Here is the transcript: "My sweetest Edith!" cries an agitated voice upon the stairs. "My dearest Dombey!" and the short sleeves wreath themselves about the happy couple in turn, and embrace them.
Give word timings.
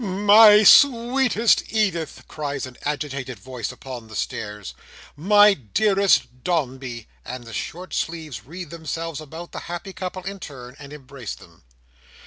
"My 0.03 0.63
sweetest 0.63 1.65
Edith!" 1.71 2.23
cries 2.27 2.65
an 2.65 2.75
agitated 2.81 3.37
voice 3.37 3.71
upon 3.71 4.07
the 4.07 4.15
stairs. 4.15 4.73
"My 5.15 5.53
dearest 5.53 6.41
Dombey!" 6.43 7.05
and 7.23 7.43
the 7.43 7.53
short 7.53 7.93
sleeves 7.93 8.43
wreath 8.43 8.71
themselves 8.71 9.21
about 9.21 9.51
the 9.51 9.59
happy 9.69 9.93
couple 9.93 10.23
in 10.23 10.39
turn, 10.39 10.75
and 10.79 10.91
embrace 10.91 11.35
them. 11.35 11.61